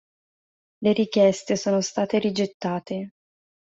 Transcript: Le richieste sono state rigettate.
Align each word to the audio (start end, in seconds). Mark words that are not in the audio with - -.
Le 0.81 0.93
richieste 0.93 1.55
sono 1.55 1.79
state 1.79 2.17
rigettate. 2.17 3.11